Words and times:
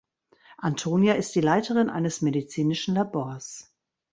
Antonia 0.57 1.13
ist 1.13 1.35
die 1.35 1.41
Leiterin 1.41 1.91
eines 1.91 2.23
medizinischen 2.23 2.95
Labors. 2.95 3.71